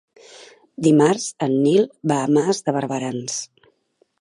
[0.87, 3.37] Dimarts en Nil va a Mas de Barberans.